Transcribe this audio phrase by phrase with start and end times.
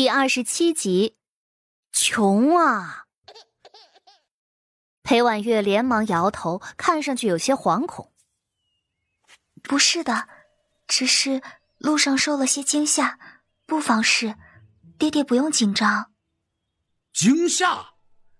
[0.00, 1.18] 第二十七集，
[1.92, 3.04] 穷啊！
[5.02, 8.10] 裴婉月连忙摇头，看上去有些惶恐。
[9.62, 10.26] 不是的，
[10.88, 11.42] 只是
[11.76, 13.18] 路上受了些惊吓，
[13.66, 14.36] 不妨事，
[14.98, 16.10] 爹爹不用紧张。
[17.12, 17.90] 惊吓？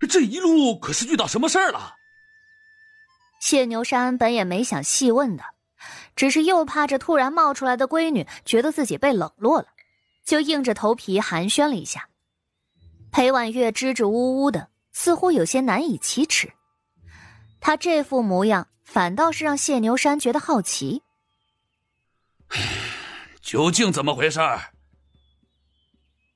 [0.08, 1.96] 这一路可是遇到什么事儿了？
[3.42, 5.44] 谢牛山本也没想细问的，
[6.16, 9.68] 只是又怕这突然冒出来的闺女觉得自己被冷落了。
[10.30, 12.08] 就硬着头皮寒暄了一下，
[13.10, 16.52] 裴婉月支支吾吾的，似乎有些难以启齿。
[17.60, 21.02] 他这副模样，反倒是让谢牛山觉得好奇。
[23.42, 24.38] 究竟怎么回事？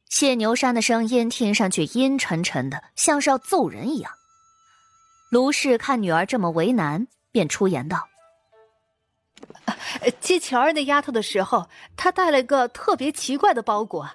[0.09, 4.11] 谢牛山的声音听上去阴沉沉的，像是要揍人一样。
[5.31, 8.09] 卢氏看女儿这么为难，便出言道。
[10.21, 14.09] 接乔儿那丫头的时候，她带了个特别奇怪的包裹，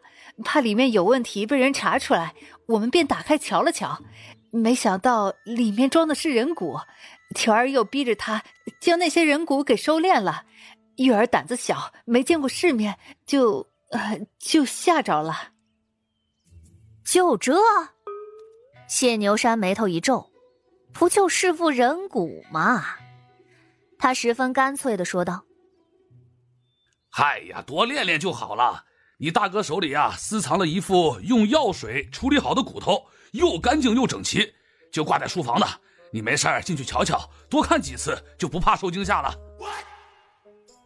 [0.43, 2.33] 怕里面有问题被人查出来，
[2.67, 3.97] 我们便打开瞧了瞧，
[4.51, 6.77] 没想到里面装的是人骨。
[7.35, 8.43] 乔儿又逼着她
[8.81, 10.43] 将那些人骨给收敛了。
[10.97, 15.49] 玉儿胆子小，没见过世面，就呃就吓着了。
[17.05, 17.55] 就这？
[18.87, 20.29] 谢牛山眉头一皱，
[20.91, 22.83] 不就是副人骨吗？
[23.99, 25.43] 他十分干脆的说道
[27.11, 28.85] ：“嗨呀，多练练就好了。
[29.17, 34.53] 你大哥手里啊，私藏了一副用药水处理好的骨头，又干净又整齐，
[34.89, 35.67] 就挂在书房呢。
[36.11, 39.35] 你没事进去瞧瞧，多看几次，就不怕受惊吓了。”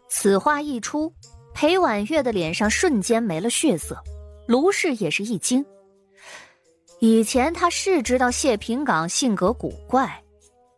[0.10, 1.14] 此话一出，
[1.54, 3.96] 裴婉月的脸上瞬间没了血色，
[4.48, 5.64] 卢氏也是一惊。
[7.00, 10.23] 以前他是知道谢平岗性格古怪。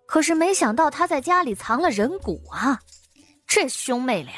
[0.08, 2.80] 可是没想到他在家里藏了人骨啊，
[3.48, 4.34] 这兄妹俩。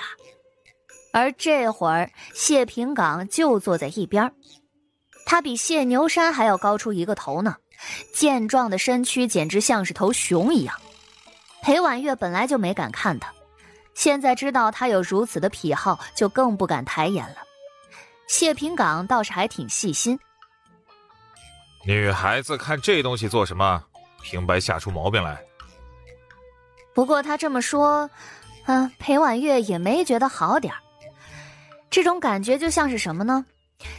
[1.13, 4.31] 而这会儿谢平岗就坐在一边，
[5.25, 7.55] 他比谢牛山还要高出一个头呢，
[8.13, 10.79] 健壮的身躯简直像是头熊一样。
[11.63, 13.33] 裴婉月本来就没敢看他，
[13.95, 17.37] 现在知道他有如此的癖好，就更不敢抬眼了。
[18.27, 20.19] 谢平岗倒是还挺细心。
[21.85, 23.83] 女孩子看这东西做什么？
[24.21, 25.41] 平白吓出毛病来。
[26.97, 28.09] 不过他这么说，
[28.65, 30.79] 嗯，裴婉月也没觉得好点儿。
[31.91, 33.45] 这种感觉就像是什么呢？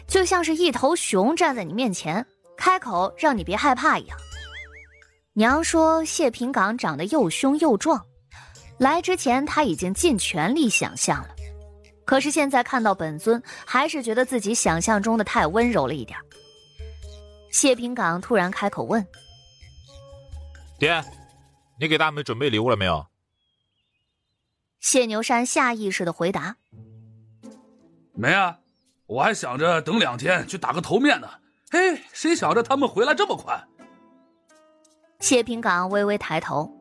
[0.08, 2.26] 就像是一头熊站在你面前，
[2.56, 4.18] 开口让你别害怕一样。
[5.34, 8.04] 娘说谢平岗长得又凶又壮，
[8.78, 11.28] 来之前他已经尽全力想象了，
[12.04, 16.18] 可是现在看到本尊，还是觉得自己想象中的太温柔了一点。
[17.52, 19.06] 谢平岗突然开口问
[20.80, 21.00] ：“爹。”
[21.80, 23.06] 你给大美准备礼物了没有？
[24.80, 26.56] 谢牛山下意识的回答
[28.14, 28.58] ：“没啊，
[29.06, 31.28] 我还想着等两天去打个头面呢。
[31.70, 33.60] 嘿，谁想着他们回来这么快？”
[35.18, 36.72] 谢平岗微微抬头：“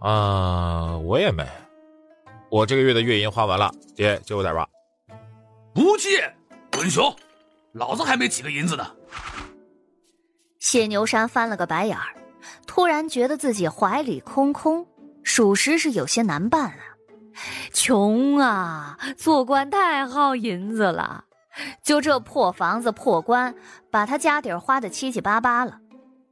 [0.00, 1.46] 啊，我也没，
[2.50, 4.68] 我这个月的月银花完了，爹借我点吧。”
[5.72, 6.34] 不借，
[6.70, 7.16] 滚熊，
[7.72, 8.94] 老子还没几个银子呢。
[10.58, 12.14] 谢牛山翻了个白眼儿。
[12.70, 14.86] 突然觉得自己怀里空空，
[15.24, 16.78] 属实是有些难办啊！
[17.72, 21.24] 穷啊，做官太耗银子了，
[21.82, 23.52] 就这破房子、破官，
[23.90, 25.80] 把他家底儿花的七七八八了，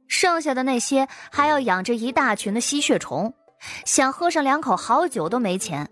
[0.07, 3.33] 剩下的那些还要养着一大群的吸血虫，
[3.83, 5.85] 想喝上两口好酒都没钱，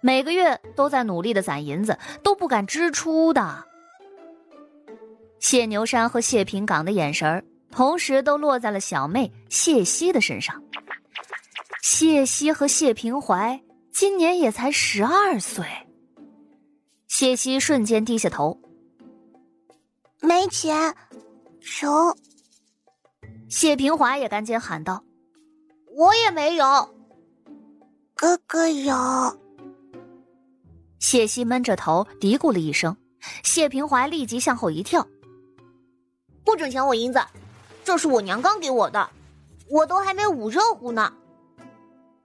[0.00, 3.64] 每个月都在努力的攒银子，都不敢支出的。
[5.38, 7.44] 谢牛山和谢平岗的眼神儿。
[7.72, 10.62] 同时都落在了小妹谢希的身上。
[11.82, 13.60] 谢希和谢平怀
[13.90, 15.64] 今年也才十二岁。
[17.08, 18.60] 谢希瞬间低下头，
[20.20, 20.94] 没钱，
[21.60, 22.16] 穷。
[23.48, 25.02] 谢平怀也赶紧喊道
[25.96, 26.64] ：“我也没有。”
[28.14, 28.94] 哥哥有。
[30.98, 32.96] 谢希闷着头嘀咕了一声，
[33.42, 35.06] 谢平怀立即向后一跳
[36.44, 37.20] ：“不准抢我银子！”
[37.84, 39.10] 这是我娘刚给我的，
[39.68, 41.12] 我都还没捂热乎呢。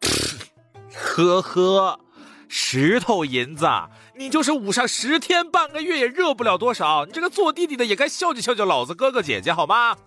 [0.93, 1.99] 呵呵，
[2.47, 3.67] 石头银子，
[4.15, 7.05] 你就是捂上十天半个月也热不了多少。
[7.05, 9.97] 你这个做弟弟的也该孝敬孝敬老子哥哥姐姐好吗？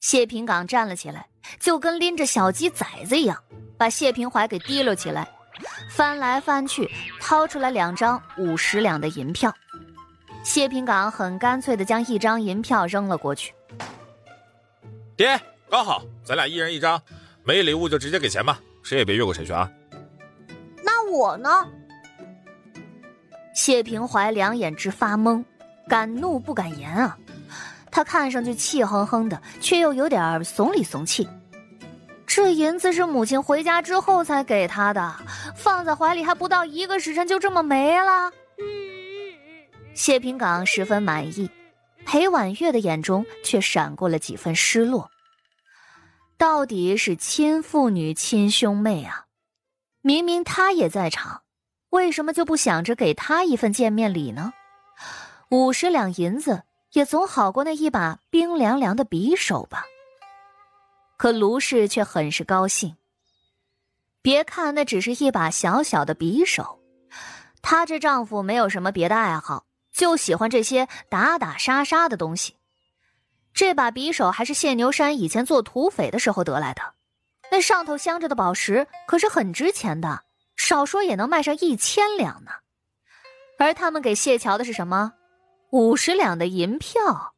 [0.00, 1.28] 谢平岗站了起来，
[1.60, 3.38] 就跟拎着小鸡崽子一样，
[3.78, 5.28] 把谢平怀给提溜起来，
[5.90, 6.90] 翻来翻去，
[7.20, 9.54] 掏出来两张五十两的银票。
[10.42, 13.54] 谢平岗很干脆的将一张银票扔了过去。
[15.16, 17.00] 爹，刚好，咱俩一人一张，
[17.44, 19.70] 没礼物就直接给钱吧，谁也别越过谁去啊。
[20.82, 21.48] 那我呢？
[23.54, 25.44] 谢平怀两眼直发懵，
[25.86, 27.16] 敢怒不敢言啊。
[27.90, 31.28] 他看上去气哼哼的，却又有点怂里怂气。
[32.26, 35.14] 这银子是母亲回家之后才给他的，
[35.54, 38.32] 放在怀里还不到一个时辰，就这么没了。
[39.92, 41.50] 谢平岗十分满意，
[42.12, 45.10] 裴婉月的眼中却闪过了几分失落。
[46.36, 49.24] 到底是亲父女、亲兄妹啊！
[50.02, 51.40] 明明他也在场，
[51.88, 54.52] 为什么就不想着给他一份见面礼呢？
[55.48, 56.64] 五十两银子。
[56.92, 59.86] 也总好过那一把冰凉凉的匕首吧。
[61.16, 62.94] 可卢氏却很是高兴。
[64.20, 66.78] 别看那只是一把小小的匕首，
[67.62, 69.64] 她这丈夫没有什么别的爱好，
[70.02, 72.56] 就喜欢这些打打杀杀的东西。
[73.54, 76.82] 这把匕首还是谢牛山以前做土匪的时候得来的，
[77.52, 80.24] 那上头镶着的宝石可是很值钱的，
[80.56, 82.50] 少说也能卖上一千两呢。
[83.60, 85.12] 而他们给谢桥的是什么？
[85.70, 87.34] 五十两的银票。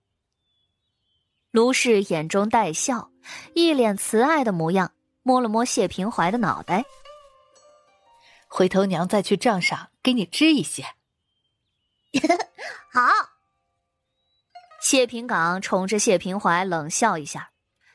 [1.50, 3.10] 卢氏眼中带笑，
[3.52, 4.90] 一脸慈爱的模样，
[5.22, 6.82] 摸了摸谢平怀的脑袋。
[8.48, 10.82] 回头娘再去账上给你支一些。
[14.84, 14.86] 好。
[14.86, 17.48] 谢平岗冲着谢平怀冷笑一下，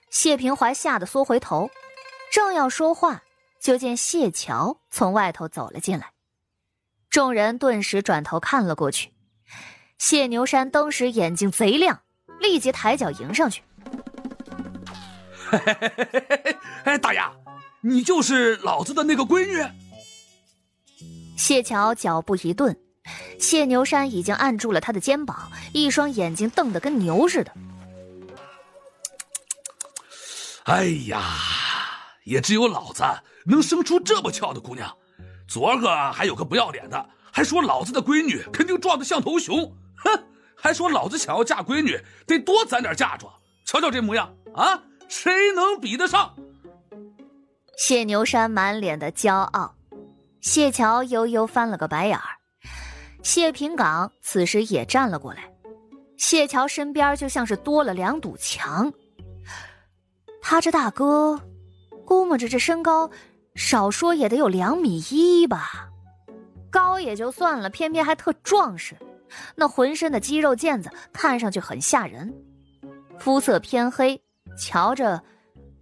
[0.10, 1.70] 谢平怀吓得缩回头，
[2.34, 3.22] 正要说话，
[3.62, 6.12] 就见谢桥从外头走了进来，
[7.10, 9.14] 众人顿时转头看了过去。
[10.00, 12.02] 谢牛山当时眼睛贼亮，
[12.40, 13.62] 立即抬脚迎上去。
[15.52, 15.76] 嘿嘿
[16.44, 17.22] 嘿哎，大爷，
[17.82, 19.64] 你就是老子的那个闺女。
[21.38, 22.76] 谢桥脚步一顿，
[23.40, 27.52] 谢牛山已经按住了他的肩膀，一双眼睛瞪得跟牛似的。
[30.66, 31.24] 哎呀，
[32.26, 33.04] 也只有老子
[33.46, 34.96] 能生出这么俏的姑娘。
[35.48, 39.64] 昨儿个还有个不要脸的，还说老子的闺女肯定壮得像头熊。
[39.98, 40.24] 哼，
[40.56, 43.34] 还说老子想要嫁闺女，得多攒点嫁妆。
[43.66, 46.36] 瞧瞧这模样啊，谁能比得上？
[47.78, 49.74] 谢牛山满脸的骄傲，
[50.42, 52.39] 谢桥悠悠翻了个白眼儿。
[53.22, 55.52] 谢平岗此时也站了过来，
[56.18, 58.92] 谢桥身边就像是多了两堵墙。
[60.42, 61.40] 他这大哥，
[62.06, 63.10] 估摸着这身高，
[63.56, 65.90] 少说也得有两米一吧。
[66.72, 68.96] 高也就算了，偏偏还特壮实。
[69.56, 72.34] 那浑身的肌肉腱子看上去很吓人，
[73.20, 74.20] 肤色偏黑，
[74.58, 75.22] 瞧着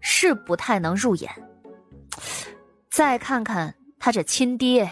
[0.01, 1.31] 是不太能入眼。
[2.89, 4.91] 再看看他这亲爹，